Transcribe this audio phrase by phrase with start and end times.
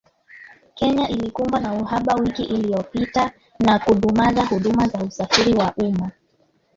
[0.75, 6.11] Kenya ilikumbwa na uhaba wiki iliyopita na kudumaza huduma za usafiri wa umma